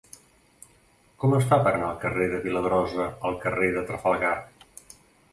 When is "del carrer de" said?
1.91-2.39